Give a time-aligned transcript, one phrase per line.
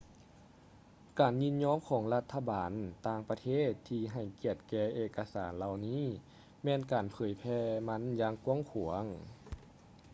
[1.19, 2.71] ການຍິນຍອມຂອງລັດຖະບານ
[3.07, 6.03] ຕ່າງປະເທດທີ່ໃຫ້ກຽດແກ່ເອກະສານເຫຼົ່ານີ້
[6.63, 9.05] ແມ່ນການເຜີຍແຜ່ມັນຢ່າງກວ້າງຂວາງ